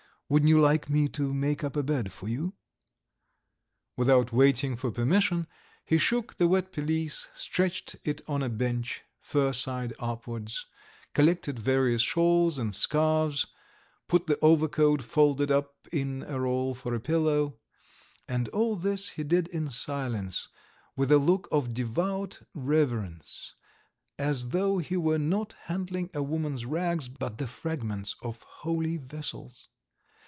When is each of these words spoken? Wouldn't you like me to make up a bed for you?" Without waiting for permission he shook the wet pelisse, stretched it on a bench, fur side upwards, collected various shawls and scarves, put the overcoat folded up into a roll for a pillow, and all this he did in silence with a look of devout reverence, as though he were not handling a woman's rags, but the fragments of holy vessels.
Wouldn't 0.33 0.47
you 0.47 0.61
like 0.61 0.89
me 0.89 1.09
to 1.09 1.33
make 1.33 1.61
up 1.61 1.75
a 1.75 1.83
bed 1.83 2.09
for 2.13 2.29
you?" 2.29 2.53
Without 3.97 4.31
waiting 4.31 4.77
for 4.77 4.89
permission 4.89 5.45
he 5.83 5.97
shook 5.97 6.35
the 6.37 6.47
wet 6.47 6.71
pelisse, 6.71 7.27
stretched 7.33 7.97
it 8.05 8.21
on 8.29 8.41
a 8.41 8.47
bench, 8.47 9.01
fur 9.19 9.51
side 9.51 9.93
upwards, 9.99 10.67
collected 11.13 11.59
various 11.59 12.01
shawls 12.01 12.57
and 12.57 12.73
scarves, 12.73 13.45
put 14.07 14.27
the 14.27 14.39
overcoat 14.41 15.01
folded 15.01 15.51
up 15.51 15.75
into 15.91 16.33
a 16.33 16.39
roll 16.39 16.73
for 16.73 16.95
a 16.95 17.01
pillow, 17.01 17.59
and 18.25 18.47
all 18.55 18.77
this 18.77 19.09
he 19.09 19.25
did 19.25 19.49
in 19.49 19.69
silence 19.69 20.47
with 20.95 21.11
a 21.11 21.17
look 21.17 21.49
of 21.51 21.73
devout 21.73 22.39
reverence, 22.53 23.53
as 24.17 24.51
though 24.51 24.77
he 24.77 24.95
were 24.95 25.19
not 25.19 25.51
handling 25.65 26.09
a 26.13 26.23
woman's 26.23 26.65
rags, 26.65 27.09
but 27.09 27.37
the 27.37 27.47
fragments 27.47 28.15
of 28.21 28.41
holy 28.43 28.95
vessels. 28.95 29.67